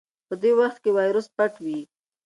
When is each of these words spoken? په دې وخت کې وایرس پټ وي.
په 0.27 0.33
دې 0.41 0.51
وخت 0.59 0.77
کې 0.83 0.91
وایرس 0.97 1.27
پټ 1.35 1.53
وي. 1.63 1.79